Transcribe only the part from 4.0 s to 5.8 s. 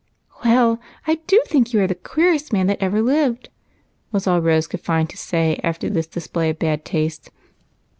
was all Rose could find to say